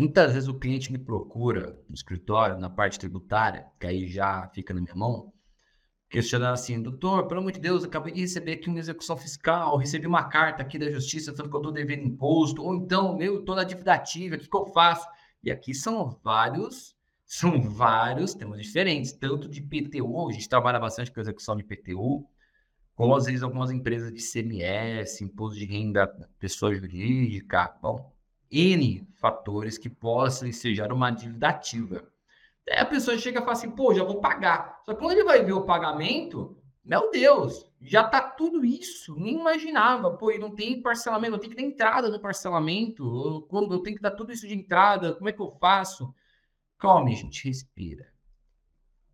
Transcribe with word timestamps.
Muitas 0.00 0.32
vezes 0.32 0.48
o 0.48 0.58
cliente 0.58 0.90
me 0.90 0.96
procura 0.96 1.78
no 1.86 1.94
escritório, 1.94 2.58
na 2.58 2.70
parte 2.70 2.98
tributária, 2.98 3.66
que 3.78 3.86
aí 3.86 4.06
já 4.06 4.48
fica 4.48 4.72
na 4.72 4.80
minha 4.80 4.94
mão, 4.94 5.30
questionando 6.08 6.54
assim, 6.54 6.80
doutor, 6.80 7.26
pelo 7.26 7.40
amor 7.40 7.52
de 7.52 7.60
Deus, 7.60 7.84
acabei 7.84 8.10
de 8.14 8.22
receber 8.22 8.52
aqui 8.52 8.70
uma 8.70 8.78
execução 8.78 9.14
fiscal, 9.14 9.76
recebi 9.76 10.06
uma 10.06 10.24
carta 10.24 10.62
aqui 10.62 10.78
da 10.78 10.90
justiça 10.90 11.34
falando 11.34 11.50
que 11.50 11.56
eu 11.56 11.60
estou 11.60 11.72
devendo 11.74 12.02
imposto, 12.02 12.62
ou 12.62 12.74
então, 12.76 13.14
meu, 13.14 13.40
estou 13.40 13.54
na 13.54 13.62
dívida 13.62 13.92
ativa, 13.92 14.36
o 14.36 14.38
que, 14.38 14.48
que 14.48 14.56
eu 14.56 14.64
faço? 14.68 15.06
E 15.44 15.50
aqui 15.50 15.74
são 15.74 16.18
vários, 16.24 16.96
são 17.26 17.60
vários 17.60 18.32
temas 18.32 18.58
diferentes, 18.58 19.12
tanto 19.12 19.50
de 19.50 19.60
PTU, 19.60 20.30
a 20.30 20.32
gente 20.32 20.48
trabalha 20.48 20.80
bastante 20.80 21.12
com 21.12 21.20
execução 21.20 21.54
de 21.56 21.62
PTU, 21.62 22.26
como 22.94 23.14
às 23.14 23.26
vezes 23.26 23.42
algumas 23.42 23.70
empresas 23.70 24.10
de 24.10 24.22
CMS, 24.22 25.22
imposto 25.22 25.58
de 25.58 25.66
renda 25.66 26.06
pessoa 26.38 26.74
jurídica, 26.74 27.76
bom, 27.82 28.10
N 28.50 29.06
fatores 29.14 29.78
que 29.78 29.88
possam 29.88 30.48
ensejar 30.48 30.92
uma 30.92 31.10
dívida 31.10 31.48
ativa. 31.48 32.10
Aí 32.68 32.78
a 32.78 32.86
pessoa 32.86 33.18
chega 33.18 33.38
e 33.38 33.42
fala 33.42 33.52
assim, 33.52 33.70
pô, 33.70 33.92
já 33.94 34.04
vou 34.04 34.20
pagar. 34.20 34.80
Só 34.84 34.94
que 34.94 35.00
quando 35.00 35.12
ele 35.12 35.24
vai 35.24 35.44
ver 35.44 35.52
o 35.52 35.64
pagamento, 35.64 36.56
meu 36.84 37.10
Deus, 37.10 37.68
já 37.80 38.04
tá 38.04 38.20
tudo 38.20 38.64
isso, 38.64 39.14
nem 39.16 39.38
imaginava. 39.38 40.16
Pô, 40.16 40.30
e 40.30 40.38
não 40.38 40.54
tem 40.54 40.80
parcelamento, 40.80 41.32
não 41.32 41.38
tem 41.38 41.50
que 41.50 41.56
dar 41.56 41.62
entrada 41.62 42.08
no 42.08 42.20
parcelamento. 42.20 43.46
Quando 43.48 43.74
eu 43.74 43.80
tenho 43.80 43.96
que 43.96 44.02
dar 44.02 44.12
tudo 44.12 44.32
isso 44.32 44.46
de 44.46 44.54
entrada, 44.54 45.14
como 45.14 45.28
é 45.28 45.32
que 45.32 45.40
eu 45.40 45.50
faço? 45.60 46.14
Calma, 46.78 47.10
gente, 47.10 47.46
respira. 47.46 48.06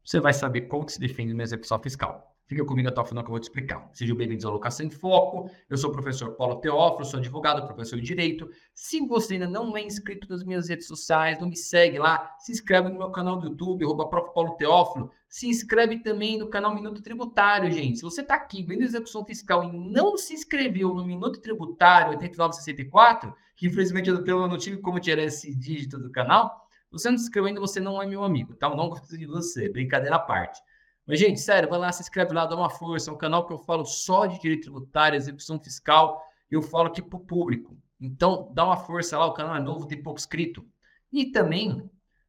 Você 0.05 0.21
vai 0.21 0.33
saber 0.33 0.63
como 0.63 0.85
que 0.85 0.93
se 0.93 1.01
defende 1.01 1.33
uma 1.33 1.43
execução 1.43 1.81
fiscal. 1.81 2.36
Fica 2.47 2.65
comigo 2.65 2.89
até 2.89 3.01
o 3.01 3.05
final 3.05 3.25
que 3.25 3.29
eu 3.29 3.33
vou 3.33 3.41
te 3.41 3.45
explicar. 3.45 3.91
Sejam 3.93 4.17
bem-vindos 4.17 4.45
ao 4.45 4.53
Locação 4.53 4.87
em 4.87 4.91
Foco. 4.91 5.51
Eu 5.69 5.77
sou 5.77 5.91
o 5.91 5.93
professor 5.93 6.37
Paulo 6.37 6.61
Teófilo, 6.61 7.05
sou 7.05 7.19
advogado, 7.19 7.67
professor 7.67 7.99
de 7.99 8.07
Direito. 8.07 8.49
Se 8.73 9.05
você 9.05 9.35
ainda 9.35 9.49
não 9.49 9.77
é 9.77 9.83
inscrito 9.83 10.29
nas 10.31 10.45
minhas 10.45 10.69
redes 10.69 10.87
sociais, 10.87 11.41
não 11.41 11.49
me 11.49 11.57
segue 11.57 11.99
lá, 11.99 12.37
se 12.39 12.53
inscreve 12.53 12.89
no 12.89 12.99
meu 12.99 13.11
canal 13.11 13.37
do 13.37 13.49
YouTube, 13.49 13.85
arroba 13.85 14.09
Prof. 14.09 14.33
Paulo 14.33 14.53
Teófilo. 14.53 15.11
Se 15.29 15.49
inscreve 15.49 15.99
também 15.99 16.39
no 16.39 16.47
canal 16.47 16.73
Minuto 16.73 17.03
Tributário, 17.03 17.69
gente. 17.73 17.97
Se 17.97 18.05
você 18.05 18.21
está 18.21 18.37
aqui 18.37 18.63
vendo 18.63 18.83
execução 18.83 19.25
fiscal 19.25 19.65
e 19.65 19.73
não 19.73 20.17
se 20.17 20.33
inscreveu 20.33 20.95
no 20.95 21.05
Minuto 21.05 21.41
Tributário 21.41 22.11
8964, 22.11 23.35
que 23.57 23.67
infelizmente 23.67 24.09
eu 24.09 24.47
não 24.47 24.57
tive 24.57 24.77
como 24.77 25.01
tirar 25.01 25.25
esse 25.25 25.53
dígito 25.53 25.99
do 25.99 26.13
canal, 26.13 26.65
você 26.93 27.11
não 27.11 27.19
se 27.19 27.25
inscreveu 27.25 27.49
ainda, 27.49 27.61
você 27.61 27.81
não 27.81 28.01
é 28.01 28.07
meu 28.07 28.23
amigo, 28.23 28.55
tá? 28.55 28.69
Eu 28.69 28.77
não 28.77 28.89
gosto 28.89 29.19
de 29.19 29.27
você, 29.27 29.69
brincadeira 29.69 30.15
à 30.15 30.21
parte. 30.21 30.61
Mas, 31.07 31.21
gente, 31.21 31.41
sério, 31.41 31.69
vai 31.69 31.79
lá, 31.79 31.93
se 31.93 32.03
inscreve 32.03 32.35
lá, 32.35 32.47
dá 32.47 32.57
uma 32.57 32.69
força. 32.69 33.11
É 33.11 33.13
um 33.13 33.19
canal 33.19 33.47
que 33.47 33.53
eu 33.53 33.59
falo 33.59 33.85
só 33.85 34.27
de 34.27 34.41
direito 34.41 34.63
tributário, 34.63 35.17
execução 35.17 35.59
fiscal. 35.59 36.21
Eu 36.51 36.61
falo 36.61 36.89
aqui 36.89 37.01
para 37.01 37.17
o 37.17 37.21
público. 37.21 37.77
Então, 38.01 38.51
dá 38.53 38.65
uma 38.65 38.77
força 38.77 39.17
lá, 39.17 39.27
o 39.27 39.33
canal 39.33 39.57
é 39.57 39.61
novo, 39.61 39.87
tem 39.87 40.03
pouco 40.03 40.19
inscrito. 40.19 40.67
E 41.13 41.27
também 41.27 41.89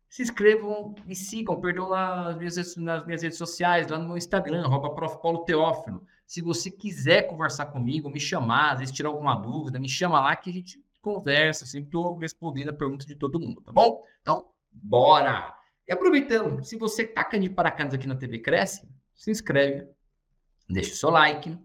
se 0.10 0.22
inscrevam 0.22 0.96
e 1.08 1.16
sigam, 1.16 1.60
perdão, 1.60 1.90
lá 1.90 2.24
nas 2.24 2.38
minhas, 2.38 2.76
nas 2.78 3.06
minhas 3.06 3.22
redes 3.24 3.38
sociais, 3.38 3.88
lá 3.88 3.98
no 3.98 4.08
meu 4.08 4.18
Instagram, 4.18 4.64
arroba 4.64 4.94
Prof. 4.94 5.22
Paulo 5.22 5.44
Teófilo. 5.44 6.04
Se 6.26 6.42
você 6.42 6.70
quiser 6.70 7.24
conversar 7.24 7.68
comigo, 7.68 8.10
me 8.10 8.20
chamar, 8.20 8.74
às 8.74 8.80
vezes 8.80 8.96
tirar 8.96 9.10
alguma 9.10 9.36
dúvida, 9.36 9.80
me 9.80 9.90
chama 9.90 10.20
lá 10.20 10.36
que 10.36 10.50
a 10.50 10.54
gente 10.54 10.82
conversa, 11.02 11.66
sempre 11.66 11.88
estou 11.88 12.18
respondendo 12.18 12.70
a 12.70 12.74
pergunta 12.74 13.06
de 13.06 13.16
todo 13.16 13.40
mundo, 13.40 13.62
tá 13.62 13.72
bom? 13.72 14.04
Então, 14.22 14.46
bora! 14.72 15.57
E 15.88 15.94
aproveitando, 15.94 16.64
se 16.66 16.76
você 16.76 17.06
taca 17.06 17.40
de 17.40 17.50
paraquedas 17.50 17.94
aqui 17.94 18.08
na 18.08 18.16
TV 18.16 18.40
Cresce, 18.40 18.86
se 19.16 19.32
inscreve, 19.32 19.88
deixa 20.70 20.92
o 20.92 20.96
seu 20.98 21.10
like 21.10 21.58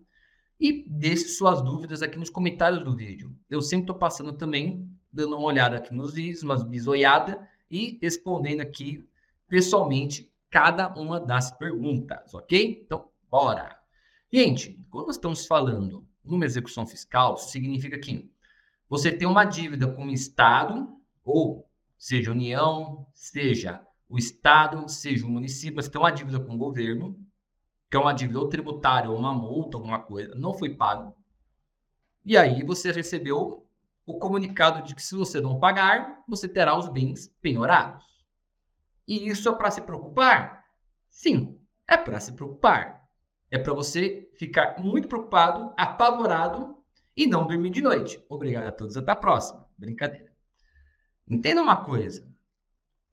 e 0.60 0.84
deixe 0.88 1.26
suas 1.26 1.60
dúvidas 1.60 2.02
aqui 2.02 2.16
nos 2.16 2.30
comentários 2.30 2.84
do 2.84 2.94
vídeo. 2.94 3.34
Eu 3.50 3.60
sempre 3.60 3.84
estou 3.84 3.96
passando 3.96 4.32
também, 4.32 4.88
dando 5.12 5.36
uma 5.36 5.46
olhada 5.46 5.76
aqui 5.76 5.92
nos 5.92 6.14
vídeos, 6.14 6.44
umas 6.44 6.62
bisoiadas 6.62 7.36
e 7.68 7.98
respondendo 8.00 8.60
aqui 8.60 9.04
pessoalmente 9.48 10.32
cada 10.48 10.88
uma 10.94 11.18
das 11.18 11.50
perguntas, 11.50 12.32
ok? 12.32 12.82
Então, 12.84 13.08
bora! 13.28 13.76
Gente, 14.32 14.78
quando 14.88 15.06
nós 15.06 15.16
estamos 15.16 15.46
falando 15.46 16.06
numa 16.24 16.44
execução 16.44 16.86
fiscal, 16.86 17.36
significa 17.36 17.98
que 17.98 18.30
você 18.88 19.10
tem 19.10 19.26
uma 19.26 19.44
dívida 19.44 19.88
com 19.88 20.06
o 20.06 20.10
Estado, 20.10 20.96
ou 21.24 21.68
seja 21.98 22.30
União, 22.30 23.04
seja 23.12 23.84
o 24.12 24.18
Estado, 24.18 24.86
seja 24.90 25.24
o 25.24 25.30
município, 25.30 25.82
você 25.82 25.90
tem 25.90 25.98
uma 25.98 26.12
dívida 26.12 26.38
com 26.38 26.54
o 26.54 26.58
governo, 26.58 27.18
que 27.90 27.96
é 27.96 28.00
uma 28.00 28.12
dívida 28.12 28.40
ou 28.40 28.46
tributária 28.46 29.10
ou 29.10 29.16
uma 29.16 29.32
multa, 29.32 29.78
alguma 29.78 29.98
coisa, 30.00 30.34
não 30.34 30.52
foi 30.52 30.68
pago. 30.68 31.16
E 32.22 32.36
aí 32.36 32.62
você 32.62 32.92
recebeu 32.92 33.66
o 34.04 34.18
comunicado 34.18 34.82
de 34.82 34.94
que 34.94 35.02
se 35.02 35.14
você 35.14 35.40
não 35.40 35.58
pagar, 35.58 36.22
você 36.28 36.46
terá 36.46 36.76
os 36.76 36.90
bens 36.90 37.28
penhorados. 37.40 38.04
E 39.08 39.30
isso 39.30 39.48
é 39.48 39.54
para 39.54 39.70
se 39.70 39.80
preocupar? 39.80 40.62
Sim, 41.08 41.58
é 41.88 41.96
para 41.96 42.20
se 42.20 42.32
preocupar. 42.32 43.08
É 43.50 43.58
para 43.58 43.72
você 43.72 44.30
ficar 44.34 44.78
muito 44.78 45.08
preocupado, 45.08 45.72
apavorado 45.74 46.76
e 47.16 47.26
não 47.26 47.46
dormir 47.46 47.70
de 47.70 47.80
noite. 47.80 48.22
Obrigado 48.28 48.66
a 48.66 48.72
todos, 48.72 48.94
até 48.94 49.10
a 49.10 49.16
próxima. 49.16 49.66
Brincadeira. 49.78 50.30
Entenda 51.26 51.62
uma 51.62 51.82
coisa 51.82 52.30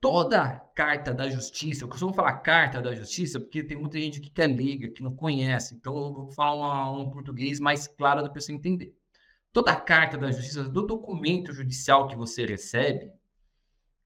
toda 0.00 0.58
carta 0.74 1.12
da 1.12 1.28
justiça, 1.28 1.84
eu 1.84 1.88
costumo 1.88 2.14
falar 2.14 2.38
carta 2.38 2.80
da 2.80 2.94
justiça 2.94 3.38
porque 3.38 3.62
tem 3.62 3.76
muita 3.76 3.98
gente 3.98 4.20
que 4.20 4.30
quer 4.30 4.48
liga, 4.48 4.88
que 4.88 5.02
não 5.02 5.14
conhece, 5.14 5.74
então 5.74 5.96
eu 5.96 6.12
vou 6.12 6.30
falar 6.30 6.90
um, 6.90 7.02
um 7.02 7.10
português 7.10 7.60
mais 7.60 7.86
claro 7.86 8.22
da 8.22 8.30
pessoa 8.30 8.56
entender. 8.56 8.96
Toda 9.52 9.76
carta 9.76 10.16
da 10.16 10.30
justiça, 10.30 10.64
do 10.64 10.86
documento 10.86 11.52
judicial 11.52 12.08
que 12.08 12.16
você 12.16 12.46
recebe, 12.46 13.12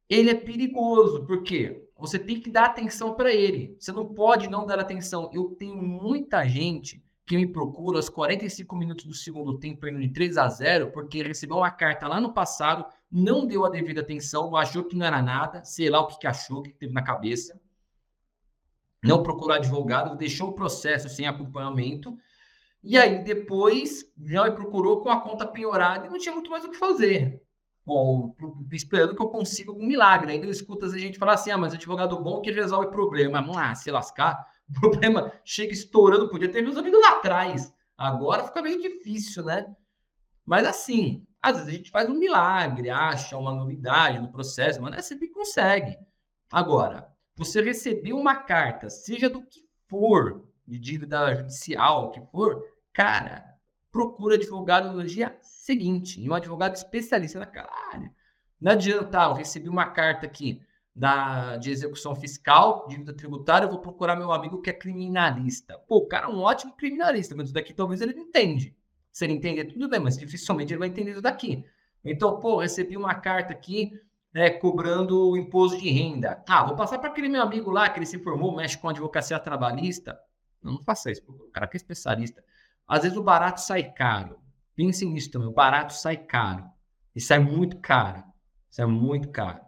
ele 0.09 0.31
é 0.31 0.35
perigoso, 0.35 1.25
porque 1.27 1.87
você 1.97 2.19
tem 2.19 2.41
que 2.41 2.51
dar 2.51 2.67
atenção 2.67 3.15
para 3.15 3.33
ele. 3.33 3.77
Você 3.79 3.93
não 3.93 4.07
pode 4.07 4.49
não 4.49 4.67
dar 4.67 4.79
atenção. 4.79 5.31
Eu 5.33 5.51
tenho 5.51 5.77
muita 5.77 6.47
gente 6.47 7.03
que 7.27 7.37
me 7.37 7.47
procura 7.47 7.99
aos 7.99 8.09
45 8.09 8.77
minutos 8.77 9.05
do 9.07 9.15
segundo 9.15 9.59
tempo, 9.59 9.87
indo 9.89 10.01
de 10.01 10.11
3 10.11 10.37
a 10.37 10.49
0, 10.49 10.91
porque 10.93 11.23
recebeu 11.23 11.57
uma 11.57 11.71
carta 11.71 12.07
lá 12.07 12.21
no 12.21 12.35
passado 12.35 12.85
não 13.11 13.47
deu 13.47 13.65
a 13.65 13.71
devida 13.71 14.01
atenção, 14.01 14.57
achou 14.57 14.83
que 14.83 14.97
não 14.97 15.07
era 15.07 15.23
nada, 15.23 15.65
sei 15.65 15.89
lá 15.89 16.01
o 16.01 16.09
que, 16.09 16.19
que 16.19 16.27
achou, 16.27 16.59
o 16.59 16.63
que 16.63 16.73
teve 16.73 16.93
na 16.93 17.03
cabeça, 17.03 17.61
não 19.01 19.23
procurou 19.23 19.55
advogado, 19.55 20.17
deixou 20.17 20.49
o 20.49 20.53
processo 20.53 21.09
sem 21.09 21.27
acompanhamento, 21.27 22.19
e 22.83 22.99
aí 22.99 23.23
depois 23.23 24.05
já 24.21 24.51
procurou 24.51 25.01
com 25.01 25.11
a 25.11 25.21
conta 25.21 25.47
penhorada 25.47 26.07
e 26.07 26.11
não 26.11 26.19
tinha 26.19 26.35
muito 26.35 26.51
mais 26.51 26.65
o 26.65 26.71
que 26.71 26.77
fazer. 26.77 27.41
Bom, 27.87 28.35
esperando 28.73 29.15
que 29.15 29.23
eu 29.23 29.29
consiga 29.29 29.71
algum 29.71 29.87
milagre. 29.87 30.33
Ainda 30.33 30.47
escuto 30.47 30.87
a 30.87 30.99
gente 30.99 31.19
falar 31.19 31.35
assim: 31.35 31.51
ah, 31.51 31.59
mas 31.59 31.75
advogado 31.75 32.19
bom 32.19 32.41
que 32.41 32.51
resolve 32.51 32.89
problema. 32.89 33.41
Vamos 33.41 33.57
lá, 33.57 33.75
se 33.75 33.91
lascar. 33.91 34.47
O 34.69 34.73
problema 34.81 35.33
chega 35.45 35.73
estourando, 35.73 36.29
podia 36.29 36.51
ter 36.51 36.65
resolvido 36.65 37.01
lá 37.01 37.11
atrás. 37.11 37.73
Agora 37.97 38.45
fica 38.45 38.63
meio 38.63 38.81
difícil, 38.81 39.45
né? 39.45 39.67
Mas 40.45 40.67
assim, 40.67 41.27
às 41.41 41.57
vezes 41.57 41.69
a 41.69 41.77
gente 41.77 41.91
faz 41.91 42.09
um 42.09 42.19
milagre, 42.19 42.91
acha 42.91 43.37
uma 43.37 43.53
novidade 43.53 44.19
no 44.19 44.33
processo, 44.33 44.81
mas 44.81 44.91
não 44.91 44.99
é 44.99 45.03
sempre 45.03 45.29
consegue. 45.29 45.97
Agora, 46.51 47.09
você 47.37 47.61
recebeu 47.61 48.17
uma 48.17 48.37
carta, 48.37 48.89
seja 48.89 49.29
do 49.29 49.43
que 49.43 49.65
for, 49.89 50.49
de 50.67 50.79
dívida 50.79 51.35
judicial, 51.35 52.07
o 52.07 52.11
que 52.11 52.21
for, 52.31 52.63
cara, 52.93 53.45
procura 53.91 54.37
advogado 54.37 54.93
no 54.93 55.05
dia 55.05 55.37
seguinte, 55.41 56.21
e 56.21 56.29
um 56.29 56.35
advogado 56.35 56.75
especialista 56.75 57.39
naquela 57.39 57.71
área. 57.93 58.13
Não 58.61 58.73
adianta, 58.73 59.21
ah, 59.21 59.29
eu 59.31 59.35
recebi 59.35 59.69
uma 59.69 59.87
carta 59.87 60.27
aqui 60.27 60.63
da, 60.95 61.57
de 61.57 61.71
execução 61.71 62.15
fiscal, 62.15 62.87
dívida 62.89 63.13
tributária, 63.13 63.67
eu 63.67 63.71
vou 63.71 63.81
procurar 63.81 64.15
meu 64.15 64.31
amigo 64.31 64.63
que 64.63 64.71
é 64.71 64.73
criminalista. 64.73 65.79
Pô, 65.89 65.97
o 65.97 66.07
cara 66.07 66.27
é 66.27 66.29
um 66.29 66.41
ótimo 66.41 66.75
criminalista, 66.77 67.35
mas 67.35 67.51
daqui 67.51 67.75
talvez 67.75 68.01
ele 68.01 68.15
não 68.15 68.23
entende. 68.23 68.77
Se 69.13 69.25
ele 69.25 69.33
entender, 69.33 69.65
tudo 69.65 69.89
bem, 69.89 70.01
mas 70.01 70.17
dificilmente 70.17 70.73
ele 70.73 70.79
vai 70.79 70.89
entender 70.89 71.13
isso 71.13 71.23
daqui. 71.23 71.65
Então, 72.05 72.39
pô, 72.39 72.59
recebi 72.59 72.97
uma 72.97 73.15
carta 73.15 73.53
aqui 73.53 73.93
né, 74.33 74.51
cobrando 74.51 75.31
o 75.31 75.37
imposto 75.37 75.81
de 75.81 75.91
renda. 75.91 76.43
Ah, 76.49 76.65
vou 76.65 76.77
passar 76.77 76.99
para 76.99 77.11
aquele 77.11 77.29
meu 77.29 77.43
amigo 77.43 77.71
lá 77.71 77.89
que 77.89 77.99
ele 77.99 78.07
se 78.07 78.19
formou, 78.19 78.55
mexe 78.55 78.77
com 78.79 78.89
advocacia 78.89 79.39
trabalhista. 79.39 80.19
Não, 80.63 80.75
não 80.75 80.83
faça 80.83 81.11
isso, 81.11 81.23
o 81.29 81.51
cara 81.51 81.67
que 81.67 81.77
é 81.77 81.79
especialista. 81.79 82.45
Às 82.87 83.03
vezes 83.03 83.17
o 83.17 83.23
barato 83.23 83.61
sai 83.61 83.93
caro. 83.93 84.39
Pensem 84.75 85.13
nisso 85.13 85.31
também, 85.31 85.49
o 85.49 85.53
barato 85.53 85.95
sai 85.95 86.17
caro. 86.17 86.65
E 87.15 87.21
sai 87.21 87.39
muito 87.39 87.79
caro. 87.79 88.23
Sai 88.69 88.87
muito 88.87 89.29
caro. 89.29 89.61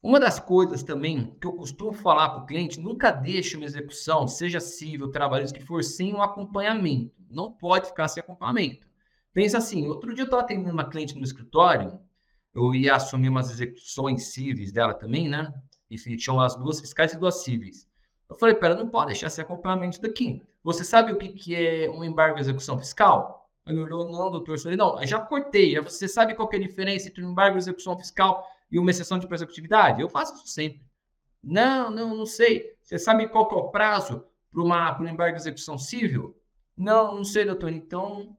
Uma 0.00 0.20
das 0.20 0.38
coisas 0.38 0.82
também 0.82 1.36
que 1.40 1.46
eu 1.46 1.52
costumo 1.52 1.92
falar 1.92 2.28
para 2.30 2.42
o 2.42 2.46
cliente, 2.46 2.78
nunca 2.78 3.10
deixe 3.10 3.56
uma 3.56 3.66
execução, 3.66 4.28
seja 4.28 4.60
civil, 4.60 5.10
trabalhista, 5.10 5.58
que 5.58 5.64
for 5.64 5.82
sem 5.82 6.14
um 6.14 6.22
acompanhamento 6.22 7.18
não 7.30 7.52
pode 7.52 7.88
ficar 7.88 8.08
sem 8.08 8.20
acompanhamento. 8.20 8.86
Pensa 9.32 9.58
assim, 9.58 9.86
outro 9.86 10.14
dia 10.14 10.22
eu 10.22 10.26
estava 10.26 10.42
atendendo 10.42 10.72
uma 10.72 10.88
cliente 10.88 11.16
no 11.16 11.24
escritório, 11.24 11.98
eu 12.54 12.74
ia 12.74 12.94
assumir 12.94 13.28
umas 13.28 13.50
execuções 13.50 14.32
cíveis 14.32 14.72
dela 14.72 14.94
também, 14.94 15.28
né? 15.28 15.52
E 15.90 15.96
tinham 15.96 16.40
as 16.40 16.56
duas 16.56 16.80
fiscais 16.80 17.12
e 17.12 17.18
duas 17.18 17.42
cíveis. 17.42 17.86
Eu 18.28 18.36
falei, 18.36 18.54
pera, 18.54 18.74
não 18.74 18.88
pode 18.88 19.08
deixar 19.08 19.30
sem 19.30 19.42
acompanhamento 19.42 20.00
daqui. 20.00 20.42
Você 20.62 20.84
sabe 20.84 21.12
o 21.12 21.16
que, 21.16 21.28
que 21.28 21.54
é 21.54 21.90
um 21.90 22.04
embargo 22.04 22.36
de 22.36 22.42
execução 22.42 22.78
fiscal? 22.78 23.48
Ele 23.66 23.80
olhou, 23.80 24.10
não, 24.10 24.30
doutor. 24.30 24.56
Eu 24.56 24.60
falei, 24.60 24.76
não, 24.76 25.04
já 25.06 25.20
cortei. 25.20 25.78
Você 25.80 26.08
sabe 26.08 26.34
qual 26.34 26.48
é 26.52 26.56
a 26.56 26.60
diferença 26.60 27.08
entre 27.08 27.24
um 27.24 27.30
embargo 27.30 27.56
de 27.56 27.64
execução 27.64 27.96
fiscal 27.96 28.46
e 28.70 28.78
uma 28.78 28.90
exceção 28.90 29.18
de 29.18 29.26
prazo 29.26 29.44
de 29.44 29.50
executividade? 29.50 30.00
Eu 30.00 30.08
faço 30.08 30.34
isso 30.34 30.48
sempre. 30.48 30.82
Não, 31.42 31.90
não, 31.90 32.16
não 32.16 32.26
sei. 32.26 32.76
Você 32.82 32.98
sabe 32.98 33.28
qual 33.28 33.48
é 33.50 33.54
o 33.54 33.70
prazo 33.70 34.24
para 34.50 34.62
uma, 34.62 35.00
um 35.00 35.08
embargo 35.08 35.36
de 35.36 35.42
execução 35.42 35.78
civil? 35.78 36.36
Não, 36.76 37.16
não 37.16 37.24
sei, 37.24 37.44
doutor. 37.44 37.72
Então, 37.72 38.36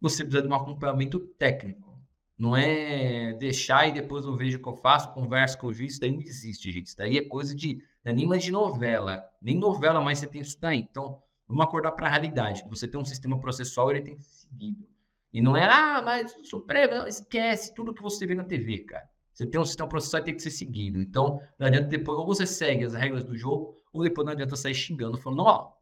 você 0.00 0.24
precisa 0.24 0.42
de 0.42 0.48
um 0.48 0.54
acompanhamento 0.54 1.20
técnico. 1.38 1.90
Não 2.38 2.56
é 2.56 3.34
deixar 3.34 3.86
e 3.86 3.92
depois 3.92 4.24
eu 4.24 4.34
vejo 4.34 4.58
o 4.58 4.62
que 4.62 4.68
eu 4.68 4.74
faço, 4.74 5.12
converso 5.12 5.58
com 5.58 5.66
o 5.66 5.72
juiz. 5.74 5.92
Isso 5.92 6.00
daí 6.00 6.10
não 6.10 6.22
existe, 6.22 6.72
gente. 6.72 6.86
Isso 6.86 6.96
daí 6.96 7.18
é 7.18 7.22
coisa 7.22 7.54
de. 7.54 7.82
Não 8.02 8.12
é 8.12 8.14
nem 8.14 8.26
mais 8.26 8.42
de 8.42 8.50
novela. 8.50 9.22
Nem 9.42 9.58
novela 9.58 10.00
mais 10.00 10.18
você 10.18 10.26
tem 10.26 10.40
isso 10.40 10.58
daí. 10.58 10.78
Então, 10.78 11.22
vamos 11.46 11.64
acordar 11.64 11.92
para 11.92 12.06
a 12.06 12.10
realidade. 12.10 12.64
Você 12.70 12.88
tem 12.88 12.98
um 12.98 13.04
sistema 13.04 13.38
processual, 13.38 13.90
ele 13.90 14.00
tem 14.00 14.16
que 14.16 14.22
ser 14.22 14.46
seguido. 14.48 14.88
E 15.32 15.40
não 15.40 15.56
é, 15.56 15.64
ah, 15.64 16.02
mas 16.02 16.34
o 16.34 16.44
Supremo, 16.44 17.06
esquece 17.06 17.74
tudo 17.74 17.94
que 17.94 18.02
você 18.02 18.26
vê 18.26 18.34
na 18.34 18.42
TV, 18.42 18.78
cara. 18.80 19.08
Você 19.40 19.46
tem 19.46 19.58
um 19.58 19.64
sistema 19.64 19.88
processual 19.88 20.22
que 20.22 20.26
tem 20.26 20.36
que 20.36 20.42
ser 20.42 20.50
seguido. 20.50 21.00
Então, 21.00 21.40
não 21.58 21.66
adianta 21.66 21.88
depois, 21.88 22.18
ou 22.18 22.26
você 22.26 22.44
segue 22.44 22.84
as 22.84 22.92
regras 22.92 23.24
do 23.24 23.34
jogo, 23.34 23.74
ou 23.90 24.02
depois 24.02 24.26
não 24.26 24.34
adianta 24.34 24.54
sair 24.54 24.74
xingando, 24.74 25.16
falando, 25.16 25.38
não, 25.38 25.72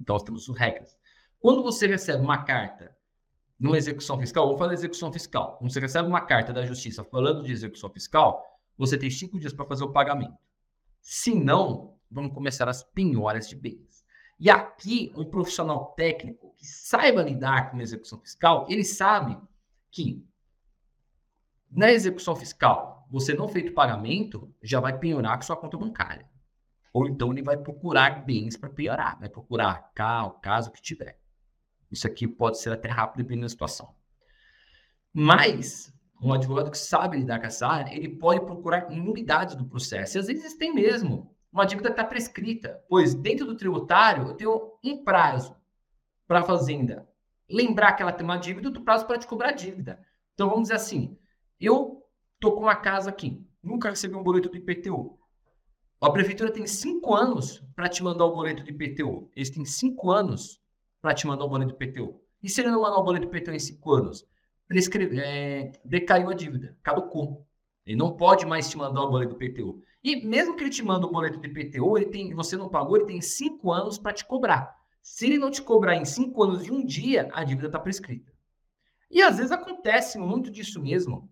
Então, 0.00 0.14
nós 0.14 0.22
temos 0.22 0.48
regras. 0.48 0.96
Quando 1.38 1.62
você 1.62 1.86
recebe 1.86 2.24
uma 2.24 2.42
carta 2.42 2.96
numa 3.58 3.76
execução 3.76 4.18
fiscal, 4.18 4.48
vou 4.48 4.56
falar 4.56 4.72
execução 4.72 5.12
fiscal. 5.12 5.58
Quando 5.58 5.70
você 5.70 5.78
recebe 5.78 6.08
uma 6.08 6.22
carta 6.22 6.54
da 6.54 6.64
justiça 6.64 7.04
falando 7.04 7.42
de 7.42 7.52
execução 7.52 7.90
fiscal, 7.90 8.42
você 8.78 8.96
tem 8.96 9.10
cinco 9.10 9.38
dias 9.38 9.52
para 9.52 9.66
fazer 9.66 9.84
o 9.84 9.92
pagamento. 9.92 10.38
Se 11.02 11.34
não, 11.34 11.98
vamos 12.10 12.32
começar 12.32 12.66
as 12.66 12.82
penhoras 12.82 13.46
de 13.46 13.56
bens. 13.56 14.02
E 14.38 14.48
aqui, 14.48 15.12
um 15.14 15.26
profissional 15.26 15.92
técnico 15.94 16.54
que 16.56 16.64
saiba 16.64 17.22
lidar 17.22 17.70
com 17.70 17.78
execução 17.78 18.18
fiscal, 18.18 18.64
ele 18.70 18.84
sabe 18.84 19.36
que 19.90 20.26
na 21.70 21.92
execução 21.92 22.34
fiscal, 22.34 23.06
você 23.10 23.34
não 23.34 23.48
feito 23.48 23.72
pagamento, 23.72 24.52
já 24.62 24.80
vai 24.80 24.98
penhorar 24.98 25.36
com 25.36 25.42
sua 25.42 25.56
conta 25.56 25.76
bancária. 25.76 26.28
Ou 26.92 27.06
então 27.06 27.32
ele 27.32 27.42
vai 27.42 27.56
procurar 27.56 28.24
bens 28.24 28.56
para 28.56 28.68
penhorar, 28.68 29.18
vai 29.18 29.28
procurar 29.28 29.92
cá, 29.94 30.24
o 30.24 30.32
caso 30.32 30.72
que 30.72 30.82
tiver. 30.82 31.20
Isso 31.90 32.06
aqui 32.06 32.26
pode 32.26 32.58
ser 32.58 32.72
até 32.72 32.88
rápido 32.88 33.18
dependendo 33.18 33.46
da 33.46 33.48
situação. 33.48 33.94
Mas 35.12 35.92
um 36.20 36.32
advogado 36.32 36.70
que 36.70 36.78
sabe 36.78 37.18
lidar 37.18 37.40
com 37.40 37.46
essa 37.46 37.66
área, 37.66 37.94
ele 37.94 38.08
pode 38.08 38.40
procurar 38.40 38.90
nulidades 38.90 39.54
do 39.54 39.64
processo. 39.64 40.16
E 40.16 40.20
às 40.20 40.26
vezes 40.26 40.56
tem 40.56 40.74
mesmo. 40.74 41.34
Uma 41.52 41.64
dívida 41.64 41.88
está 41.88 42.04
prescrita, 42.04 42.80
pois 42.88 43.14
dentro 43.14 43.46
do 43.46 43.56
tributário 43.56 44.28
eu 44.28 44.34
tenho 44.34 44.78
um 44.84 45.02
prazo 45.02 45.56
para 46.26 46.40
a 46.40 46.44
fazenda 46.44 47.08
lembrar 47.50 47.92
que 47.92 48.02
ela 48.02 48.12
tem 48.12 48.24
uma 48.24 48.38
dívida 48.38 48.68
outro 48.68 48.84
prazo 48.84 49.06
para 49.06 49.18
te 49.18 49.26
cobrar 49.26 49.48
a 49.48 49.52
dívida. 49.52 50.00
Então 50.34 50.48
vamos 50.48 50.64
dizer 50.64 50.74
assim, 50.74 51.18
eu 51.60 52.02
estou 52.34 52.52
com 52.52 52.62
uma 52.62 52.76
casa 52.76 53.10
aqui, 53.10 53.44
nunca 53.62 53.90
recebi 53.90 54.14
um 54.14 54.22
boleto 54.22 54.48
do 54.48 54.56
IPTU. 54.56 55.18
A 56.00 56.10
prefeitura 56.10 56.50
tem 56.50 56.66
cinco 56.66 57.14
anos 57.14 57.62
para 57.76 57.88
te 57.88 58.02
mandar 58.02 58.24
o 58.24 58.34
boleto 58.34 58.64
do 58.64 58.70
IPTU. 58.70 59.30
Eles 59.36 59.50
têm 59.50 59.66
cinco 59.66 60.10
anos 60.10 60.58
para 61.02 61.12
te 61.12 61.26
mandar 61.26 61.44
o 61.44 61.48
boleto 61.48 61.74
do 61.74 61.82
IPTU. 61.82 62.18
E 62.42 62.48
se 62.48 62.62
ele 62.62 62.70
não 62.70 62.80
mandar 62.80 62.96
o 62.96 63.04
boleto 63.04 63.26
do 63.26 63.36
IPTU 63.36 63.52
em 63.52 63.58
cinco 63.58 63.92
anos? 63.92 64.26
Prescreve, 64.66 65.20
é, 65.20 65.72
decaiu 65.84 66.30
a 66.30 66.34
dívida, 66.34 66.74
caducou. 66.82 67.46
Ele 67.84 67.98
não 67.98 68.16
pode 68.16 68.46
mais 68.46 68.70
te 68.70 68.78
mandar 68.78 69.02
o 69.02 69.10
boleto 69.10 69.34
do 69.34 69.44
IPTU. 69.44 69.82
E 70.02 70.24
mesmo 70.26 70.56
que 70.56 70.62
ele 70.62 70.70
te 70.70 70.82
manda 70.82 71.06
o 71.06 71.12
boleto 71.12 71.38
do 71.38 71.46
IPTU, 71.46 71.98
ele 71.98 72.06
tem, 72.06 72.32
você 72.34 72.56
não 72.56 72.70
pagou, 72.70 72.96
ele 72.96 73.04
tem 73.04 73.20
cinco 73.20 73.70
anos 73.70 73.98
para 73.98 74.14
te 74.14 74.24
cobrar. 74.24 74.74
Se 75.02 75.26
ele 75.26 75.38
não 75.38 75.50
te 75.50 75.60
cobrar 75.60 75.96
em 75.96 76.06
cinco 76.06 76.42
anos 76.42 76.66
e 76.66 76.70
um 76.70 76.84
dia, 76.84 77.28
a 77.32 77.44
dívida 77.44 77.66
está 77.66 77.78
prescrita. 77.78 78.32
E 79.10 79.20
às 79.20 79.36
vezes 79.36 79.52
acontece 79.52 80.18
muito 80.18 80.50
disso 80.50 80.80
mesmo, 80.80 81.28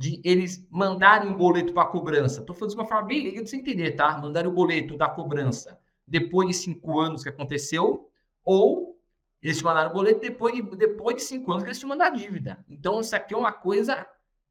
de 0.00 0.18
eles 0.24 0.66
mandarem 0.70 1.28
um 1.28 1.36
boleto 1.36 1.74
para 1.74 1.84
cobrança. 1.84 2.40
Estou 2.40 2.56
falando 2.56 2.70
de 2.70 2.80
uma 2.80 2.86
forma 2.86 3.06
bem 3.06 3.22
legal 3.22 3.44
de 3.44 3.50
você 3.50 3.56
entender, 3.56 3.92
tá? 3.92 4.16
Mandarem 4.16 4.50
o 4.50 4.54
boleto 4.54 4.96
da 4.96 5.10
cobrança 5.10 5.78
depois 6.06 6.48
de 6.48 6.54
cinco 6.54 6.98
anos 6.98 7.22
que 7.22 7.28
aconteceu, 7.28 8.10
ou 8.42 8.98
eles 9.42 9.58
te 9.58 9.64
mandaram 9.64 9.90
o 9.90 9.92
boleto 9.92 10.20
depois 10.22 10.54
de, 10.54 10.62
depois 10.62 11.16
de 11.16 11.22
cinco 11.22 11.52
anos 11.52 11.64
que 11.64 11.68
eles 11.68 11.78
te 11.78 11.84
mandaram 11.84 12.14
a 12.14 12.16
dívida. 12.16 12.64
Então, 12.66 12.98
isso 12.98 13.14
aqui 13.14 13.34
é 13.34 13.36
uma 13.36 13.52
coisa 13.52 14.06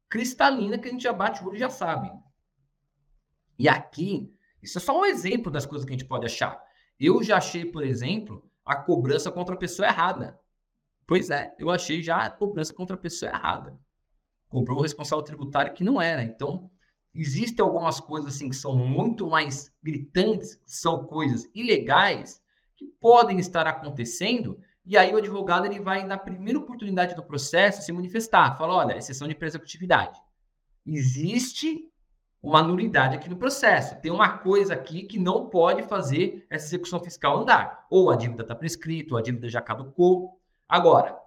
cristalina 0.08 0.78
que 0.78 0.86
a 0.86 0.92
gente 0.92 1.02
já 1.02 1.12
bate 1.12 1.42
o 1.42 1.48
olho 1.48 1.56
e 1.56 1.58
já 1.58 1.68
sabe. 1.68 2.12
E 3.58 3.68
aqui, 3.68 4.32
isso 4.62 4.78
é 4.78 4.80
só 4.80 5.00
um 5.00 5.04
exemplo 5.04 5.50
das 5.50 5.66
coisas 5.66 5.84
que 5.84 5.92
a 5.92 5.98
gente 5.98 6.06
pode 6.06 6.26
achar. 6.26 6.62
Eu 6.98 7.24
já 7.24 7.38
achei, 7.38 7.64
por 7.64 7.82
exemplo, 7.82 8.48
a 8.64 8.76
cobrança 8.76 9.32
contra 9.32 9.56
a 9.56 9.58
pessoa 9.58 9.88
errada. 9.88 10.38
Pois 11.08 11.28
é, 11.28 11.52
eu 11.58 11.70
achei 11.70 12.04
já 12.04 12.18
a 12.18 12.30
cobrança 12.30 12.72
contra 12.72 12.94
a 12.94 12.98
pessoa 12.98 13.32
errada. 13.32 13.76
Cobrou 14.50 14.80
o 14.80 14.82
responsável 14.82 15.24
tributário 15.24 15.72
que 15.72 15.82
não 15.82 16.02
era. 16.02 16.22
Então, 16.22 16.70
existem 17.14 17.64
algumas 17.64 17.98
coisas 18.00 18.34
assim 18.34 18.50
que 18.50 18.56
são 18.56 18.76
muito 18.76 19.26
mais 19.26 19.72
gritantes, 19.82 20.56
que 20.56 20.70
são 20.70 21.06
coisas 21.06 21.48
ilegais, 21.54 22.42
que 22.76 22.84
podem 23.00 23.38
estar 23.38 23.66
acontecendo 23.66 24.60
e 24.90 24.96
aí 24.96 25.14
o 25.14 25.18
advogado 25.18 25.66
ele 25.66 25.78
vai, 25.78 26.04
na 26.04 26.18
primeira 26.18 26.58
oportunidade 26.58 27.14
do 27.14 27.22
processo, 27.22 27.80
se 27.82 27.92
manifestar. 27.92 28.56
Fala, 28.56 28.74
olha, 28.74 28.96
exceção 28.96 29.28
de 29.28 29.36
executividade. 29.40 30.18
Existe 30.84 31.88
uma 32.42 32.62
nulidade 32.62 33.14
aqui 33.14 33.28
no 33.28 33.36
processo. 33.36 34.00
Tem 34.00 34.10
uma 34.10 34.38
coisa 34.38 34.74
aqui 34.74 35.02
que 35.02 35.16
não 35.16 35.48
pode 35.48 35.82
fazer 35.84 36.46
essa 36.50 36.66
execução 36.66 36.98
fiscal 36.98 37.38
andar. 37.38 37.86
Ou 37.90 38.10
a 38.10 38.16
dívida 38.16 38.42
está 38.42 38.54
prescrita, 38.54 39.14
ou 39.14 39.18
a 39.18 39.22
dívida 39.22 39.48
já 39.48 39.60
caducou. 39.60 40.40
Agora, 40.68 41.19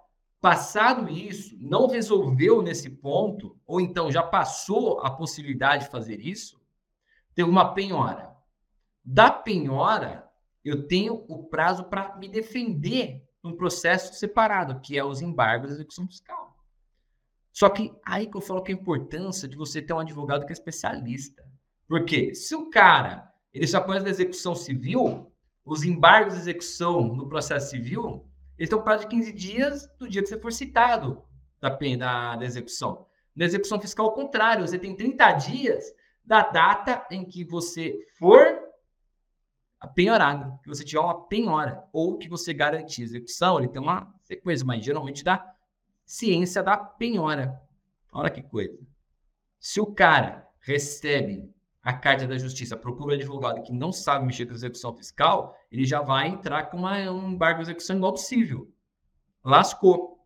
passado 0.44 1.08
isso, 1.08 1.56
não 1.58 1.86
resolveu 1.86 2.60
nesse 2.60 2.90
ponto, 2.90 3.58
ou 3.66 3.80
então 3.80 4.12
já 4.12 4.22
passou 4.22 5.00
a 5.00 5.10
possibilidade 5.10 5.84
de 5.84 5.90
fazer 5.90 6.20
isso, 6.20 6.60
tem 7.34 7.42
uma 7.42 7.72
penhora. 7.72 8.30
Da 9.02 9.30
penhora, 9.30 10.28
eu 10.62 10.86
tenho 10.86 11.24
o 11.28 11.44
prazo 11.44 11.84
para 11.84 12.14
me 12.18 12.28
defender 12.28 13.24
num 13.42 13.56
processo 13.56 14.12
separado, 14.12 14.82
que 14.82 14.98
é 14.98 15.02
os 15.02 15.22
embargos 15.22 15.70
da 15.70 15.76
execução 15.76 16.06
fiscal. 16.06 16.54
Só 17.50 17.70
que 17.70 17.94
aí 18.04 18.26
que 18.26 18.36
eu 18.36 18.42
falo 18.42 18.62
que 18.62 18.70
a 18.70 18.74
importância 18.74 19.48
de 19.48 19.56
você 19.56 19.80
ter 19.80 19.94
um 19.94 20.00
advogado 20.00 20.44
que 20.44 20.52
é 20.52 20.58
especialista. 20.60 21.42
Porque 21.88 22.34
se 22.34 22.54
o 22.54 22.68
cara 22.68 23.32
ele 23.50 23.66
só 23.66 23.80
conhece 23.80 24.04
da 24.04 24.10
execução 24.10 24.54
civil, 24.54 25.32
os 25.64 25.84
embargos 25.84 26.34
de 26.34 26.40
execução 26.40 27.14
no 27.14 27.30
processo 27.30 27.70
civil, 27.70 28.28
eles 28.58 28.68
estão 28.68 28.82
prazo 28.82 29.04
de 29.04 29.08
15 29.08 29.32
dias 29.32 29.88
do 29.98 30.08
dia 30.08 30.22
que 30.22 30.28
você 30.28 30.38
for 30.38 30.52
citado 30.52 31.24
da, 31.60 31.68
da, 31.68 32.36
da 32.36 32.44
execução. 32.44 33.06
Na 33.34 33.44
execução 33.44 33.80
fiscal, 33.80 34.06
ao 34.06 34.14
contrário, 34.14 34.66
você 34.66 34.78
tem 34.78 34.94
30 34.94 35.32
dias 35.32 35.92
da 36.24 36.42
data 36.42 37.06
em 37.10 37.24
que 37.24 37.44
você 37.44 37.98
for 38.18 38.64
penhorado, 39.94 40.58
que 40.62 40.68
você 40.68 40.84
tiver 40.84 41.00
uma 41.00 41.26
penhora, 41.26 41.84
ou 41.92 42.16
que 42.16 42.28
você 42.28 42.54
garantir 42.54 43.02
execução, 43.02 43.58
ele 43.58 43.68
tem 43.68 43.80
uma 43.80 44.14
sequência, 44.22 44.64
mas 44.64 44.84
geralmente 44.84 45.22
da 45.22 45.54
ciência 46.06 46.62
da 46.62 46.76
penhora. 46.76 47.60
Olha 48.12 48.30
que 48.30 48.42
coisa. 48.42 48.78
Se 49.58 49.80
o 49.80 49.86
cara 49.86 50.48
recebe 50.60 51.52
a 51.84 51.92
carta 51.92 52.26
da 52.26 52.38
justiça, 52.38 52.78
procura 52.78 53.14
advogado 53.14 53.62
que 53.62 53.70
não 53.70 53.92
sabe 53.92 54.24
mexer 54.24 54.46
com 54.46 54.54
execução 54.54 54.96
fiscal, 54.96 55.54
ele 55.70 55.84
já 55.84 56.00
vai 56.00 56.28
entrar 56.28 56.70
com 56.70 56.78
uma, 56.78 56.98
um 57.10 57.32
embargo 57.32 57.58
de 57.58 57.64
execução 57.64 57.96
igual 57.96 58.12
possível. 58.12 58.72
Lascou. 59.44 60.18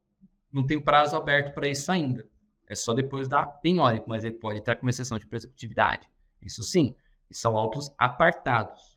Não 0.52 0.64
tem 0.64 0.80
prazo 0.80 1.16
aberto 1.16 1.52
para 1.52 1.68
isso 1.68 1.90
ainda. 1.90 2.26
É 2.64 2.76
só 2.76 2.94
depois 2.94 3.26
da 3.26 3.44
penhora, 3.44 4.02
mas 4.06 4.24
ele 4.24 4.36
pode 4.36 4.60
entrar 4.60 4.76
com 4.76 4.82
uma 4.82 4.90
exceção 4.90 5.18
de 5.18 5.26
executividade. 5.30 6.08
Isso 6.40 6.62
sim, 6.62 6.94
são 7.28 7.56
autos 7.56 7.92
apartados. 7.98 8.96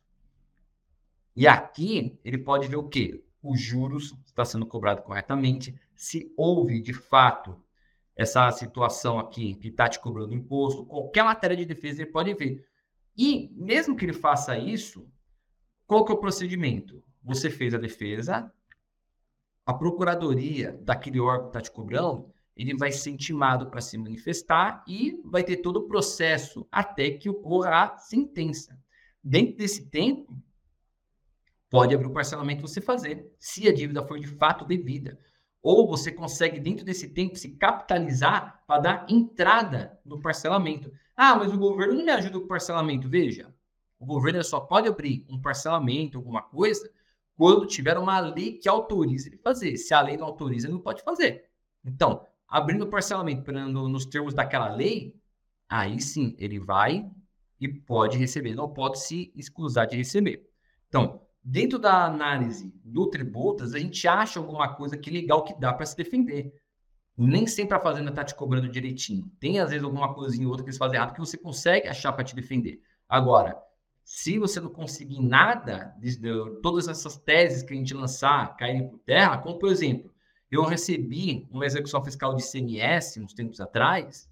E 1.34 1.48
aqui 1.48 2.18
ele 2.24 2.38
pode 2.38 2.68
ver 2.68 2.76
o 2.76 2.88
quê? 2.88 3.24
Os 3.42 3.60
juros 3.60 4.14
está 4.24 4.44
sendo 4.44 4.66
cobrado 4.66 5.02
corretamente, 5.02 5.74
se 5.96 6.32
houve 6.36 6.80
de 6.80 6.92
fato 6.92 7.60
essa 8.14 8.50
situação 8.50 9.18
aqui 9.18 9.54
que 9.54 9.68
está 9.68 9.88
te 9.88 9.98
cobrando 10.00 10.34
imposto, 10.34 10.84
qualquer 10.84 11.24
matéria 11.24 11.56
de 11.56 11.64
defesa 11.64 12.02
ele 12.02 12.10
pode 12.10 12.34
ver. 12.34 12.66
E 13.16 13.50
mesmo 13.54 13.96
que 13.96 14.04
ele 14.04 14.12
faça 14.12 14.56
isso, 14.56 15.08
qual 15.86 16.04
que 16.04 16.12
é 16.12 16.14
o 16.14 16.18
procedimento? 16.18 17.02
Você 17.22 17.50
fez 17.50 17.74
a 17.74 17.78
defesa, 17.78 18.52
a 19.64 19.72
procuradoria 19.72 20.78
daquele 20.82 21.20
órgão 21.20 21.44
que 21.44 21.48
está 21.50 21.60
te 21.60 21.70
cobrando, 21.70 22.32
ele 22.56 22.76
vai 22.76 22.92
ser 22.92 23.10
intimado 23.10 23.70
para 23.70 23.80
se 23.80 23.96
manifestar 23.96 24.84
e 24.86 25.20
vai 25.24 25.42
ter 25.42 25.58
todo 25.58 25.78
o 25.78 25.88
processo 25.88 26.66
até 26.70 27.10
que 27.10 27.28
ocorra 27.28 27.84
a 27.84 27.96
sentença. 27.96 28.78
Dentro 29.22 29.56
desse 29.56 29.88
tempo, 29.88 30.36
pode 31.70 31.94
abrir 31.94 32.06
o 32.06 32.12
parcelamento 32.12 32.62
você 32.62 32.80
fazer, 32.80 33.32
se 33.38 33.66
a 33.68 33.72
dívida 33.72 34.02
for 34.02 34.18
de 34.18 34.26
fato 34.26 34.64
devida. 34.64 35.18
Ou 35.62 35.86
você 35.86 36.10
consegue, 36.10 36.58
dentro 36.58 36.84
desse 36.84 37.08
tempo, 37.08 37.36
se 37.36 37.50
capitalizar 37.50 38.62
para 38.66 38.80
dar 38.80 39.06
entrada 39.08 39.98
no 40.04 40.20
parcelamento. 40.20 40.92
Ah, 41.16 41.36
mas 41.36 41.52
o 41.52 41.58
governo 41.58 41.94
não 41.94 42.04
me 42.04 42.10
ajuda 42.10 42.38
com 42.38 42.44
o 42.44 42.48
parcelamento. 42.48 43.08
Veja, 43.08 43.54
o 43.98 44.04
governo 44.04 44.42
só 44.42 44.58
pode 44.58 44.88
abrir 44.88 45.24
um 45.30 45.40
parcelamento, 45.40 46.18
alguma 46.18 46.42
coisa, 46.42 46.90
quando 47.36 47.66
tiver 47.66 47.96
uma 47.96 48.18
lei 48.18 48.58
que 48.58 48.68
autorize 48.68 49.28
ele 49.28 49.38
fazer. 49.38 49.76
Se 49.76 49.94
a 49.94 50.00
lei 50.00 50.16
não 50.16 50.26
autoriza, 50.26 50.66
ele 50.66 50.74
não 50.74 50.80
pode 50.80 51.02
fazer. 51.02 51.48
Então, 51.84 52.26
abrindo 52.48 52.82
o 52.82 52.90
parcelamento 52.90 53.50
nos 53.52 54.04
termos 54.04 54.34
daquela 54.34 54.74
lei, 54.74 55.14
aí 55.68 56.00
sim 56.00 56.34
ele 56.38 56.58
vai 56.58 57.08
e 57.60 57.68
pode 57.68 58.18
receber, 58.18 58.54
não 58.54 58.68
pode 58.68 59.00
se 59.00 59.32
excusar 59.36 59.86
de 59.86 59.96
receber. 59.96 60.50
Então, 60.88 61.21
dentro 61.42 61.78
da 61.78 62.04
análise 62.04 62.72
do 62.84 63.08
tributas, 63.08 63.74
a 63.74 63.78
gente 63.78 64.06
acha 64.06 64.38
alguma 64.38 64.74
coisa 64.74 64.96
que 64.96 65.10
legal 65.10 65.44
que 65.44 65.58
dá 65.58 65.72
para 65.72 65.86
se 65.86 65.96
defender. 65.96 66.54
Nem 67.16 67.46
sempre 67.46 67.76
a 67.76 67.80
fazenda 67.80 68.10
está 68.10 68.24
te 68.24 68.34
cobrando 68.34 68.68
direitinho. 68.68 69.30
Tem, 69.38 69.58
às 69.58 69.70
vezes, 69.70 69.84
alguma 69.84 70.14
coisinha 70.14 70.46
ou 70.46 70.50
outra 70.50 70.64
que 70.64 70.70
eles 70.70 70.78
fazem 70.78 70.96
errado 70.96 71.12
que 71.12 71.20
você 71.20 71.36
consegue 71.36 71.88
achar 71.88 72.12
para 72.12 72.24
te 72.24 72.34
defender. 72.34 72.80
Agora, 73.08 73.56
se 74.04 74.38
você 74.38 74.60
não 74.60 74.70
conseguir 74.70 75.20
nada, 75.20 75.94
todas 76.62 76.88
essas 76.88 77.16
teses 77.18 77.62
que 77.62 77.72
a 77.72 77.76
gente 77.76 77.94
lançar 77.94 78.56
caírem 78.56 78.88
por 78.88 78.98
terra, 79.00 79.38
como 79.38 79.58
por 79.58 79.70
exemplo, 79.70 80.12
eu 80.50 80.64
recebi 80.64 81.46
uma 81.50 81.64
execução 81.64 82.04
fiscal 82.04 82.34
de 82.34 82.42
ICMS 82.42 83.20
uns 83.20 83.32
tempos 83.32 83.60
atrás, 83.60 84.28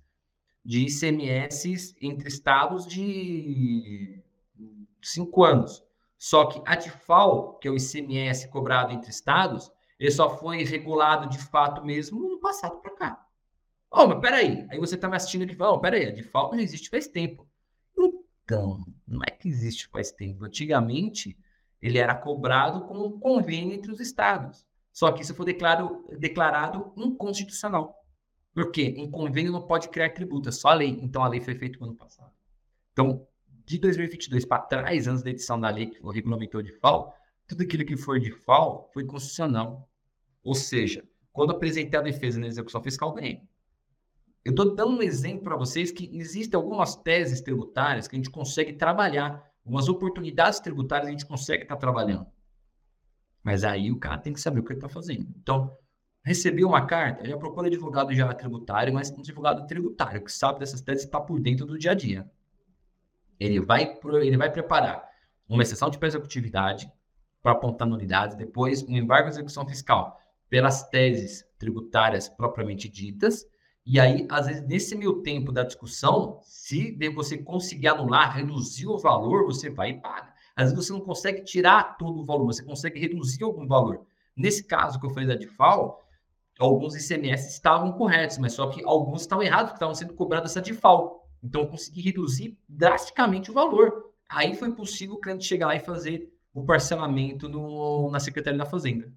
de 0.64 0.86
ICMS 0.86 1.94
entre 2.00 2.28
estados 2.28 2.86
de 2.86 4.22
cinco 5.02 5.44
anos. 5.44 5.82
Só 6.20 6.44
que 6.44 6.60
a 6.66 6.76
DIFAL, 6.76 7.54
que 7.54 7.66
é 7.66 7.70
o 7.70 7.76
ICMS 7.78 8.46
cobrado 8.48 8.92
entre 8.92 9.08
estados, 9.08 9.72
ele 9.98 10.10
só 10.10 10.36
foi 10.36 10.62
regulado 10.64 11.30
de 11.30 11.38
fato 11.38 11.82
mesmo 11.82 12.20
no 12.28 12.38
passado 12.38 12.78
para 12.82 12.94
cá. 12.94 13.26
Oh, 13.90 14.06
mas 14.06 14.20
peraí. 14.20 14.66
Aí 14.70 14.78
você 14.78 14.96
está 14.96 15.08
me 15.08 15.16
assistindo 15.16 15.50
e 15.50 15.54
fala, 15.54 15.72
oh, 15.72 15.80
peraí, 15.80 16.04
a 16.04 16.10
DIFAL 16.10 16.50
não 16.52 16.60
existe 16.60 16.90
faz 16.90 17.08
tempo. 17.08 17.48
Então, 18.44 18.84
não 19.08 19.22
é 19.26 19.30
que 19.30 19.48
existe 19.48 19.88
faz 19.88 20.12
tempo. 20.12 20.44
Antigamente, 20.44 21.38
ele 21.80 21.96
era 21.96 22.14
cobrado 22.14 22.82
com 22.82 22.98
um 22.98 23.18
convênio 23.18 23.72
entre 23.72 23.90
os 23.90 23.98
estados. 23.98 24.66
Só 24.92 25.10
que 25.12 25.22
isso 25.22 25.34
foi 25.34 25.46
declarado, 25.46 26.04
declarado 26.18 26.92
inconstitucional. 26.98 27.98
Por 28.52 28.70
quê? 28.70 28.94
Um 28.98 29.10
convênio 29.10 29.52
não 29.52 29.62
pode 29.62 29.88
criar 29.88 30.10
tributo, 30.10 30.50
é 30.50 30.52
só 30.52 30.68
a 30.68 30.74
lei. 30.74 30.98
Então, 31.00 31.24
a 31.24 31.28
lei 31.28 31.40
foi 31.40 31.54
feita 31.54 31.78
no 31.78 31.86
ano 31.86 31.96
passado. 31.96 32.32
Então, 32.92 33.26
de 33.64 33.78
2022 33.78 34.44
para 34.44 34.62
trás, 34.62 35.06
antes 35.06 35.22
da 35.22 35.30
edição 35.30 35.60
da 35.60 35.70
lei 35.70 35.86
que 35.86 36.00
regulamentou 36.08 36.62
de 36.62 36.72
FAO, 36.78 37.14
tudo 37.46 37.62
aquilo 37.62 37.84
que 37.84 37.96
for 37.96 38.18
de 38.18 38.30
FAO 38.30 38.88
foi 38.92 39.04
constitucional. 39.04 39.88
Ou 40.42 40.54
seja, 40.54 41.04
quando 41.32 41.50
apresentei 41.50 41.98
a 41.98 42.02
defesa 42.02 42.38
na 42.38 42.46
execução 42.46 42.82
fiscal, 42.82 43.12
ganhei. 43.12 43.42
Eu 44.44 44.50
estou 44.50 44.74
dando 44.74 44.96
um 44.96 45.02
exemplo 45.02 45.44
para 45.44 45.56
vocês 45.56 45.90
que 45.90 46.08
existem 46.16 46.56
algumas 46.56 46.96
teses 46.96 47.40
tributárias 47.40 48.08
que 48.08 48.16
a 48.16 48.18
gente 48.18 48.30
consegue 48.30 48.72
trabalhar, 48.72 49.44
algumas 49.64 49.88
oportunidades 49.88 50.60
tributárias 50.60 51.08
a 51.08 51.10
gente 51.10 51.26
consegue 51.26 51.64
estar 51.64 51.74
tá 51.74 51.80
trabalhando. 51.80 52.26
Mas 53.42 53.64
aí 53.64 53.90
o 53.90 53.98
cara 53.98 54.18
tem 54.18 54.32
que 54.32 54.40
saber 54.40 54.60
o 54.60 54.62
que 54.62 54.72
ele 54.72 54.78
está 54.78 54.88
fazendo. 54.88 55.26
Então, 55.36 55.76
recebi 56.24 56.64
uma 56.64 56.86
carta, 56.86 57.26
já 57.26 57.36
procura 57.36 57.66
advogado 57.66 58.14
já 58.14 58.32
tributário, 58.32 58.92
mas 58.92 59.10
um 59.10 59.20
advogado 59.20 59.66
tributário 59.66 60.24
que 60.24 60.32
sabe 60.32 60.58
dessas 60.60 60.80
teses 60.80 61.04
está 61.04 61.20
por 61.20 61.38
dentro 61.38 61.66
do 61.66 61.78
dia 61.78 61.90
a 61.90 61.94
dia. 61.94 62.30
Ele 63.40 63.58
vai, 63.58 63.98
ele 64.22 64.36
vai 64.36 64.52
preparar 64.52 65.02
uma 65.48 65.62
exceção 65.62 65.90
de 65.90 65.98
executividade 66.00 66.88
para 67.42 67.52
apontar 67.52 67.88
nulidades, 67.88 68.36
depois 68.36 68.82
um 68.82 68.96
embargo 68.96 69.28
de 69.28 69.34
execução 69.34 69.66
fiscal 69.66 70.20
pelas 70.48 70.88
teses 70.90 71.44
tributárias 71.58 72.28
propriamente 72.28 72.88
ditas, 72.88 73.46
e 73.84 73.98
aí, 73.98 74.26
às 74.30 74.46
vezes, 74.46 74.62
nesse 74.66 74.94
meio 74.94 75.22
tempo 75.22 75.50
da 75.50 75.62
discussão, 75.62 76.38
se 76.42 76.96
você 77.14 77.38
conseguir 77.38 77.88
anular, 77.88 78.36
reduzir 78.36 78.86
o 78.86 78.98
valor, 78.98 79.46
você 79.46 79.70
vai 79.70 79.90
e 79.90 80.00
paga. 80.00 80.32
Às 80.54 80.70
vezes 80.70 80.86
você 80.86 80.92
não 80.92 81.00
consegue 81.00 81.42
tirar 81.42 81.96
todo 81.96 82.20
o 82.20 82.24
valor, 82.24 82.44
você 82.44 82.62
consegue 82.62 83.00
reduzir 83.00 83.42
algum 83.42 83.66
valor. 83.66 84.06
Nesse 84.36 84.62
caso 84.62 85.00
que 85.00 85.06
eu 85.06 85.10
falei 85.10 85.26
da 85.26 85.34
DIFAL, 85.34 86.00
alguns 86.58 86.94
ICMS 86.94 87.48
estavam 87.48 87.92
corretos, 87.92 88.38
mas 88.38 88.52
só 88.52 88.68
que 88.68 88.82
alguns 88.84 89.22
estavam 89.22 89.42
errados, 89.42 89.72
que 89.72 89.76
estavam 89.76 89.94
sendo 89.94 90.14
cobrados 90.14 90.50
essa 90.50 90.60
DIFAL. 90.60 91.19
Então, 91.42 91.62
eu 91.62 91.68
consegui 91.68 92.02
reduzir 92.02 92.58
drasticamente 92.68 93.50
o 93.50 93.54
valor. 93.54 94.12
Aí 94.28 94.54
foi 94.54 94.72
possível 94.72 95.16
o 95.16 95.20
cliente 95.20 95.44
chegar 95.44 95.66
lá 95.66 95.76
e 95.76 95.80
fazer 95.80 96.32
o 96.52 96.64
parcelamento 96.64 97.48
no, 97.48 98.10
na 98.10 98.20
Secretaria 98.20 98.58
da 98.58 98.66
Fazenda. 98.66 99.12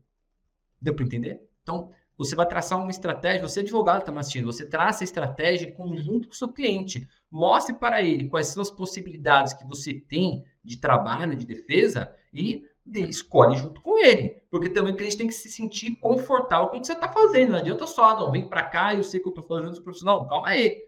Deu 0.81 0.93
para 0.93 1.05
entender? 1.05 1.41
Então, 1.61 1.91
você 2.17 2.35
vai 2.35 2.47
traçar 2.47 2.79
uma 2.79 2.91
estratégia, 2.91 3.47
você 3.47 3.59
é 3.59 3.63
advogado 3.63 3.99
está 3.99 4.19
assistindo, 4.19 4.45
você 4.45 4.65
traça 4.65 5.03
a 5.03 5.05
estratégia 5.05 5.67
em 5.67 5.73
conjunto 5.73 6.27
com 6.27 6.33
o 6.33 6.37
seu 6.37 6.47
cliente. 6.47 7.07
Mostre 7.29 7.73
para 7.75 8.01
ele 8.01 8.29
quais 8.29 8.47
são 8.47 8.61
as 8.61 8.69
possibilidades 8.69 9.53
que 9.53 9.65
você 9.65 9.93
tem 9.93 10.43
de 10.63 10.77
trabalho, 10.77 11.35
de 11.35 11.45
defesa, 11.45 12.13
e 12.31 12.65
escolhe 12.85 13.57
junto 13.57 13.81
com 13.81 13.97
ele. 13.97 14.41
Porque 14.49 14.69
também 14.69 14.93
o 14.93 14.95
cliente 14.97 15.17
tem 15.17 15.27
que 15.27 15.33
se 15.33 15.49
sentir 15.49 15.95
confortável 15.95 16.67
com 16.67 16.77
o 16.77 16.81
que 16.81 16.85
você 16.85 16.93
está 16.93 17.11
fazendo. 17.11 17.51
Não 17.51 17.59
adianta 17.59 17.87
só, 17.87 18.15
não, 18.15 18.31
vem 18.31 18.47
para 18.47 18.63
cá, 18.63 18.93
eu 18.93 19.03
sei 19.03 19.19
que 19.19 19.27
eu 19.27 19.31
estou 19.31 19.43
fazendo 19.43 19.71
isso 19.71 19.83
profissional. 19.83 20.27
Calma 20.27 20.49
aí. 20.49 20.83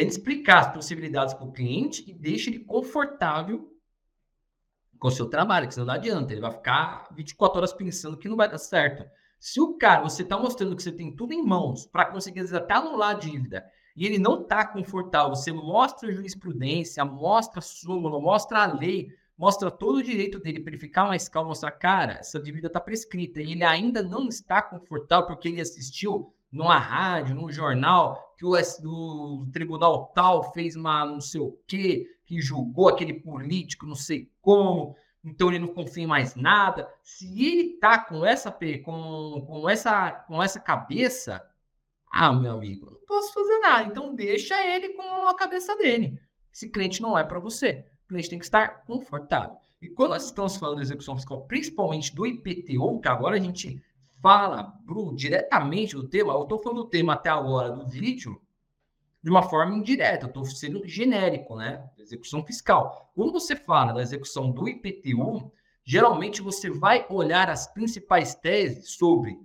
Tente 0.00 0.12
explicar 0.12 0.60
as 0.60 0.72
possibilidades 0.72 1.34
para 1.34 1.44
o 1.44 1.52
cliente 1.52 2.02
e 2.08 2.14
deixe 2.14 2.48
ele 2.48 2.60
confortável 2.60 3.70
com 4.98 5.08
o 5.08 5.10
seu 5.10 5.26
trabalho, 5.26 5.68
que 5.68 5.74
senão 5.74 5.88
não 5.88 5.92
adianta. 5.92 6.32
Ele 6.32 6.40
vai 6.40 6.52
ficar 6.52 7.06
24 7.14 7.58
horas 7.58 7.72
pensando 7.74 8.16
que 8.16 8.26
não 8.26 8.34
vai 8.34 8.48
dar 8.48 8.56
certo. 8.56 9.04
Se 9.38 9.60
o 9.60 9.76
cara, 9.76 10.00
você 10.00 10.22
está 10.22 10.38
mostrando 10.38 10.74
que 10.74 10.82
você 10.82 10.90
tem 10.90 11.14
tudo 11.14 11.34
em 11.34 11.44
mãos 11.44 11.84
para 11.84 12.06
conseguir 12.06 12.40
até 12.54 12.72
anular 12.72 13.10
a 13.10 13.18
dívida 13.18 13.70
e 13.94 14.06
ele 14.06 14.18
não 14.18 14.40
está 14.40 14.66
confortável, 14.66 15.36
você 15.36 15.52
mostra 15.52 16.08
a 16.08 16.12
jurisprudência, 16.12 17.04
mostra 17.04 17.58
a 17.58 17.62
súmula, 17.62 18.18
mostra 18.18 18.60
a 18.62 18.72
lei, 18.72 19.08
mostra 19.36 19.70
todo 19.70 19.96
o 19.96 20.02
direito 20.02 20.40
dele 20.40 20.60
para 20.60 20.70
ele 20.70 20.80
ficar 20.80 21.04
mais 21.04 21.28
calmo, 21.28 21.50
mostrar, 21.50 21.72
cara, 21.72 22.14
essa 22.14 22.40
dívida 22.40 22.68
está 22.68 22.80
prescrita 22.80 23.42
e 23.42 23.52
ele 23.52 23.64
ainda 23.64 24.02
não 24.02 24.28
está 24.28 24.62
confortável 24.62 25.26
porque 25.26 25.48
ele 25.48 25.60
assistiu 25.60 26.32
numa 26.50 26.78
rádio, 26.78 27.34
num 27.34 27.50
jornal, 27.50 28.34
que 28.36 28.44
o, 28.44 28.52
o 28.52 29.46
tribunal 29.52 30.06
tal 30.14 30.52
fez 30.52 30.74
uma 30.74 31.04
não 31.04 31.20
sei 31.20 31.40
o 31.40 31.56
quê, 31.66 32.06
que 32.24 32.40
julgou 32.40 32.88
aquele 32.88 33.14
político, 33.14 33.86
não 33.86 33.94
sei 33.94 34.30
como, 34.40 34.96
então 35.24 35.48
ele 35.48 35.58
não 35.58 35.68
confia 35.68 36.04
em 36.04 36.06
mais 36.06 36.34
nada. 36.34 36.88
Se 37.02 37.26
ele 37.44 37.78
tá 37.78 37.98
com 37.98 38.24
essa 38.24 38.50
com, 38.84 39.44
com 39.46 39.68
essa 39.68 40.10
com 40.10 40.42
essa 40.42 40.58
cabeça, 40.58 41.46
ah, 42.10 42.32
meu 42.32 42.54
amigo, 42.54 42.90
não 42.90 43.00
posso 43.06 43.32
fazer 43.32 43.58
nada. 43.58 43.88
Então 43.88 44.14
deixa 44.14 44.54
ele 44.66 44.90
com 44.90 45.28
a 45.28 45.34
cabeça 45.34 45.76
dele. 45.76 46.20
Esse 46.52 46.68
cliente 46.68 47.00
não 47.00 47.16
é 47.16 47.22
para 47.22 47.38
você. 47.38 47.84
O 48.04 48.08
cliente 48.08 48.30
tem 48.30 48.38
que 48.38 48.44
estar 48.44 48.84
confortável. 48.84 49.56
E 49.80 49.88
quando 49.88 50.10
nós 50.10 50.24
estamos 50.24 50.56
falando 50.56 50.76
de 50.76 50.82
execução 50.82 51.16
fiscal, 51.16 51.42
principalmente 51.46 52.14
do 52.14 52.26
IPTU, 52.26 53.00
que 53.00 53.08
agora 53.08 53.36
a 53.36 53.40
gente 53.40 53.82
fala, 54.20 54.74
Bruno, 54.84 55.14
diretamente 55.14 55.94
do 55.94 56.08
tema, 56.08 56.32
eu 56.32 56.42
estou 56.42 56.62
falando 56.62 56.82
do 56.82 56.88
tema 56.88 57.14
até 57.14 57.30
agora 57.30 57.70
do 57.70 57.86
vídeo, 57.86 58.40
de 59.22 59.30
uma 59.30 59.42
forma 59.42 59.74
indireta, 59.74 60.24
eu 60.26 60.28
estou 60.28 60.44
sendo 60.46 60.86
genérico, 60.86 61.54
né? 61.56 61.88
Execução 61.98 62.44
fiscal. 62.44 63.10
Quando 63.14 63.32
você 63.32 63.54
fala 63.54 63.92
da 63.92 64.00
execução 64.00 64.50
do 64.50 64.66
IPTU, 64.68 65.52
geralmente 65.84 66.40
você 66.40 66.70
vai 66.70 67.06
olhar 67.10 67.50
as 67.50 67.66
principais 67.66 68.34
teses 68.34 68.92
sobre 68.92 69.38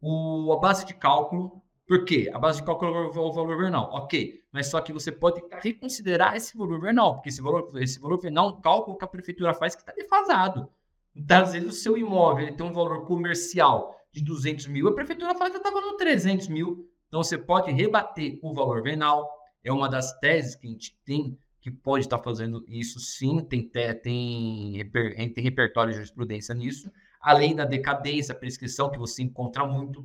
o, 0.00 0.52
a 0.52 0.58
base 0.58 0.84
de 0.84 0.92
cálculo. 0.92 1.62
Por 1.86 2.04
quê? 2.04 2.30
A 2.32 2.38
base 2.38 2.60
de 2.60 2.66
cálculo 2.66 2.94
é 2.94 3.18
o 3.18 3.32
valor 3.32 3.56
vernal, 3.56 3.88
ok. 3.92 4.42
Mas 4.52 4.66
só 4.66 4.80
que 4.82 4.92
você 4.92 5.10
pode 5.10 5.42
reconsiderar 5.62 6.36
esse 6.36 6.56
valor 6.56 6.78
vernal, 6.78 7.14
porque 7.14 7.30
esse 7.30 7.40
valor, 7.40 7.70
esse 7.76 7.98
valor 7.98 8.20
vernal 8.20 8.50
é 8.50 8.52
um 8.52 8.60
cálculo 8.60 8.98
que 8.98 9.04
a 9.04 9.08
prefeitura 9.08 9.54
faz 9.54 9.74
que 9.74 9.80
está 9.80 9.92
defasado. 9.92 10.68
Então, 11.16 11.42
às 11.42 11.52
vezes, 11.52 11.68
o 11.68 11.72
seu 11.72 11.96
imóvel 11.96 12.54
tem 12.54 12.66
um 12.66 12.72
valor 12.72 13.06
comercial 13.06 13.96
de 14.12 14.22
200 14.22 14.66
mil, 14.66 14.88
a 14.88 14.94
prefeitura 14.94 15.34
fala 15.34 15.50
que 15.50 15.56
estava 15.56 15.80
no 15.80 15.96
300 15.96 16.48
mil. 16.48 16.88
Então, 17.08 17.22
você 17.22 17.38
pode 17.38 17.70
rebater 17.72 18.38
o 18.42 18.54
valor 18.54 18.82
venal. 18.82 19.30
É 19.64 19.72
uma 19.72 19.88
das 19.88 20.18
teses 20.18 20.54
que 20.54 20.66
a 20.66 20.70
gente 20.70 20.96
tem 21.04 21.38
que 21.60 21.70
pode 21.70 22.04
estar 22.04 22.18
fazendo 22.18 22.64
isso 22.66 22.98
sim, 22.98 23.40
tem, 23.40 23.62
tem, 23.62 24.02
tem 24.02 25.44
repertório 25.44 25.92
de 25.92 25.96
jurisprudência 25.96 26.52
nisso. 26.54 26.90
Além 27.20 27.54
da 27.54 27.64
decadência, 27.64 28.34
prescrição, 28.34 28.90
que 28.90 28.98
você 28.98 29.22
encontra 29.22 29.64
muito. 29.64 30.04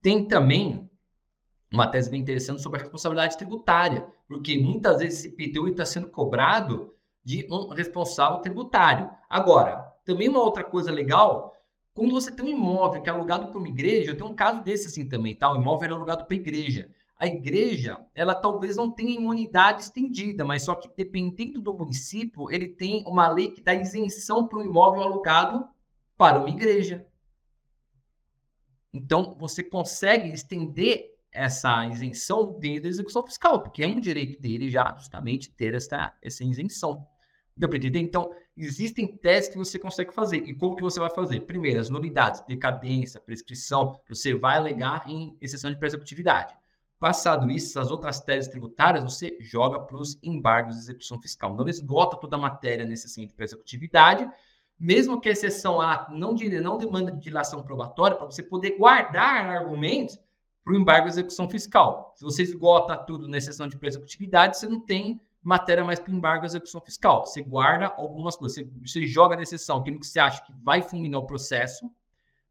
Tem 0.00 0.26
também 0.26 0.88
uma 1.70 1.86
tese 1.86 2.10
bem 2.10 2.20
interessante 2.22 2.62
sobre 2.62 2.78
a 2.80 2.82
responsabilidade 2.82 3.36
tributária, 3.36 4.06
porque 4.26 4.58
muitas 4.58 5.00
vezes 5.00 5.18
esse 5.18 5.28
IPTU 5.28 5.68
está 5.68 5.84
sendo 5.84 6.08
cobrado 6.08 6.94
de 7.22 7.46
um 7.50 7.68
responsável 7.68 8.38
tributário. 8.38 9.10
Agora, 9.28 9.92
também 10.06 10.30
uma 10.30 10.42
outra 10.42 10.64
coisa 10.64 10.90
legal 10.90 11.54
quando 11.98 12.12
você 12.12 12.30
tem 12.30 12.44
um 12.44 12.48
imóvel 12.48 13.02
que 13.02 13.10
é 13.10 13.12
alugado 13.12 13.48
para 13.48 13.58
uma 13.58 13.66
igreja, 13.66 14.12
eu 14.12 14.16
tenho 14.16 14.30
um 14.30 14.34
caso 14.34 14.62
desse 14.62 14.86
assim 14.86 15.08
também, 15.08 15.34
tá? 15.34 15.52
O 15.52 15.56
imóvel 15.56 15.86
era 15.86 15.94
alugado 15.94 16.24
para 16.24 16.36
a 16.36 16.38
igreja. 16.38 16.88
A 17.18 17.26
igreja, 17.26 17.98
ela 18.14 18.36
talvez 18.36 18.76
não 18.76 18.88
tenha 18.88 19.16
imunidade 19.16 19.82
estendida, 19.82 20.44
mas 20.44 20.62
só 20.62 20.76
que 20.76 20.88
dependendo 20.96 21.60
do 21.60 21.74
município, 21.74 22.48
ele 22.52 22.68
tem 22.68 23.02
uma 23.04 23.28
lei 23.28 23.50
que 23.50 23.60
dá 23.60 23.74
isenção 23.74 24.46
para 24.46 24.60
o 24.60 24.64
imóvel 24.64 25.02
alugado 25.02 25.68
para 26.16 26.38
uma 26.38 26.48
igreja. 26.48 27.04
Então, 28.94 29.36
você 29.36 29.64
consegue 29.64 30.28
estender 30.28 31.16
essa 31.32 31.84
isenção 31.88 32.56
dentro 32.60 32.84
da 32.84 32.88
execução 32.90 33.26
fiscal, 33.26 33.60
porque 33.60 33.82
é 33.82 33.88
um 33.88 33.98
direito 33.98 34.40
dele 34.40 34.70
já 34.70 34.94
justamente 34.96 35.50
ter 35.50 35.74
essa, 35.74 36.14
essa 36.22 36.44
isenção. 36.44 37.04
Deu 37.56 37.68
para 37.68 37.78
entender? 37.78 37.98
Então, 37.98 38.30
existem 38.58 39.06
testes 39.06 39.52
que 39.52 39.58
você 39.58 39.78
consegue 39.78 40.12
fazer. 40.12 40.38
E 40.38 40.54
como 40.54 40.74
que 40.74 40.82
você 40.82 40.98
vai 40.98 41.10
fazer? 41.10 41.40
Primeiro, 41.40 41.80
as 41.80 41.88
nulidades, 41.88 42.40
decadência, 42.46 43.20
prescrição, 43.20 44.00
você 44.08 44.34
vai 44.34 44.56
alegar 44.56 45.08
em 45.08 45.36
exceção 45.40 45.72
de 45.72 45.86
executividade. 45.86 46.54
Passado 46.98 47.48
isso, 47.48 47.78
as 47.78 47.92
outras 47.92 48.20
teses 48.20 48.50
tributárias, 48.50 49.04
você 49.04 49.36
joga 49.40 49.78
para 49.78 49.96
os 49.96 50.18
embargos 50.20 50.74
de 50.74 50.80
execução 50.80 51.20
fiscal. 51.20 51.54
Não 51.54 51.68
esgota 51.68 52.16
toda 52.16 52.34
a 52.34 52.40
matéria 52.40 52.84
necessária 52.84 53.30
para 53.36 53.44
executividade, 53.44 54.28
mesmo 54.78 55.20
que 55.20 55.28
a 55.28 55.32
exceção 55.32 55.80
A 55.80 56.08
não, 56.10 56.34
de, 56.34 56.60
não 56.60 56.76
demanda 56.76 57.12
de 57.12 57.20
dilação 57.20 57.62
probatória, 57.62 58.16
para 58.16 58.26
você 58.26 58.42
poder 58.42 58.76
guardar 58.76 59.48
argumentos 59.48 60.18
para 60.64 60.72
o 60.72 60.76
embargo 60.76 61.06
de 61.06 61.14
execução 61.14 61.48
fiscal. 61.48 62.12
Se 62.16 62.24
você 62.24 62.42
esgota 62.42 62.96
tudo 62.96 63.28
na 63.28 63.38
exceção 63.38 63.68
de 63.68 63.78
executividade, 63.80 64.58
você 64.58 64.68
não 64.68 64.80
tem 64.80 65.20
matéria 65.42 65.84
mais 65.84 65.98
para 66.00 66.12
embargo 66.12 66.40
de 66.40 66.46
execução 66.46 66.80
fiscal. 66.80 67.24
Você 67.24 67.42
guarda 67.42 67.86
algumas 67.96 68.36
coisas, 68.36 68.56
você, 68.56 68.70
você 68.84 69.06
joga 69.06 69.36
na 69.36 69.42
exceção 69.42 69.78
aquilo 69.78 69.98
que 70.00 70.06
você 70.06 70.18
acha 70.18 70.44
que 70.44 70.52
vai 70.62 70.82
fulminar 70.82 71.20
o 71.20 71.26
processo 71.26 71.90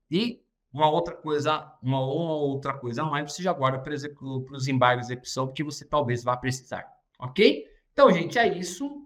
e 0.09 0.41
uma 0.71 0.89
outra 0.89 1.15
coisa, 1.15 1.73
uma, 1.81 1.99
outra 1.99 2.73
coisa 2.73 3.01
a 3.01 3.05
mais, 3.05 3.31
você 3.31 3.41
já 3.41 3.53
guarda 3.53 3.79
para 3.79 3.93
os 3.93 4.67
embargos 4.67 5.07
de 5.07 5.13
execução, 5.13 5.51
que 5.51 5.63
você 5.63 5.85
talvez 5.85 6.23
vá 6.23 6.35
precisar. 6.37 6.85
Ok? 7.19 7.65
Então, 7.91 8.11
gente, 8.11 8.37
é 8.37 8.57
isso. 8.57 9.05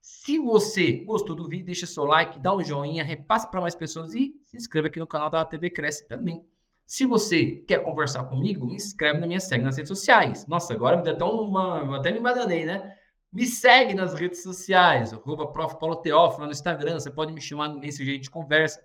Se 0.00 0.38
você 0.38 1.04
gostou 1.04 1.36
do 1.36 1.46
vídeo, 1.46 1.66
deixa 1.66 1.86
seu 1.86 2.04
like, 2.04 2.38
dá 2.38 2.54
um 2.54 2.64
joinha, 2.64 3.04
repasse 3.04 3.50
para 3.50 3.60
mais 3.60 3.74
pessoas 3.74 4.14
e 4.14 4.34
se 4.42 4.56
inscreva 4.56 4.88
aqui 4.88 4.98
no 4.98 5.06
canal 5.06 5.28
da 5.28 5.44
TV 5.44 5.68
Cresce 5.68 6.08
também. 6.08 6.42
Se 6.86 7.04
você 7.06 7.62
quer 7.68 7.84
conversar 7.84 8.24
comigo, 8.24 8.66
me 8.66 8.74
inscreve 8.74 9.20
na 9.20 9.26
minha 9.26 9.38
segue 9.38 9.62
nas 9.62 9.76
redes 9.76 9.88
sociais. 9.88 10.46
Nossa, 10.48 10.72
agora 10.72 10.96
me 10.96 11.02
deu 11.04 11.12
até 11.12 11.24
uma. 11.24 11.98
Até 11.98 12.10
me 12.10 12.18
bananei, 12.18 12.64
né? 12.64 12.96
Me 13.32 13.46
segue 13.46 13.94
nas 13.94 14.14
redes 14.14 14.42
sociais, 14.42 15.12
arroba 15.12 15.46
Prof. 15.52 15.78
Paulo 15.78 15.96
Teófilo 15.96 16.46
no 16.46 16.52
Instagram. 16.52 16.98
Você 16.98 17.10
pode 17.10 17.32
me 17.32 17.40
chamar 17.40 17.68
nesse 17.68 18.04
jeito 18.04 18.22
de 18.22 18.30
conversa 18.30 18.80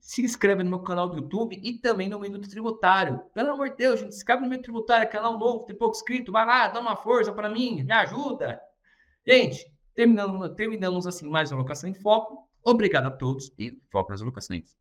se 0.00 0.22
inscreve 0.22 0.62
no 0.62 0.70
meu 0.70 0.80
canal 0.80 1.08
do 1.08 1.16
YouTube 1.16 1.60
e 1.62 1.78
também 1.78 2.08
no 2.08 2.18
Minuto 2.18 2.48
Tributário. 2.48 3.20
Pelo 3.34 3.50
amor 3.50 3.70
de 3.70 3.76
Deus, 3.76 4.00
gente, 4.00 4.12
se 4.12 4.18
inscreve 4.18 4.42
no 4.42 4.48
Minuto 4.48 4.64
Tributário, 4.64 5.10
canal 5.10 5.38
novo, 5.38 5.66
tem 5.66 5.76
pouco 5.76 5.94
inscrito, 5.94 6.32
vai 6.32 6.46
lá, 6.46 6.68
dá 6.68 6.80
uma 6.80 6.96
força 6.96 7.32
para 7.32 7.50
mim, 7.50 7.84
me 7.84 7.92
ajuda. 7.92 8.60
Gente, 9.26 9.70
terminamos, 9.94 10.50
terminamos 10.56 11.06
assim 11.06 11.28
mais 11.28 11.52
uma 11.52 11.60
locação 11.60 11.88
em 11.88 11.94
foco. 11.94 12.48
Obrigado 12.64 13.06
a 13.06 13.10
todos 13.10 13.52
e 13.58 13.78
foco 13.90 14.10
nas 14.10 14.22
locações. 14.22 14.76